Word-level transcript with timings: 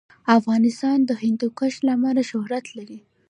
افغانستان 0.37 0.97
د 1.05 1.11
هندوکش 1.23 1.73
له 1.85 1.91
امله 1.97 2.21
شهرت 2.31 2.65
لري. 2.77 2.99